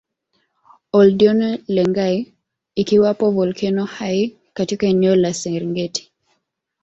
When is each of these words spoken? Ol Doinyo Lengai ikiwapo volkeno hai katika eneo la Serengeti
Ol 0.97 1.07
Doinyo 1.17 1.51
Lengai 1.75 2.33
ikiwapo 2.75 3.25
volkeno 3.37 3.85
hai 3.85 4.35
katika 4.53 4.87
eneo 4.87 5.15
la 5.15 5.33
Serengeti 5.33 6.11